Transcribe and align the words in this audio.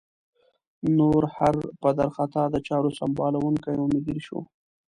نو 0.95 1.07
هر 1.35 1.55
پدر 1.81 2.09
خطا 2.15 2.43
د 2.49 2.55
چارو 2.67 2.89
سمبالوونکی 2.99 3.73
او 3.79 3.85
مدیر 3.93 4.17
شو. 4.27 4.39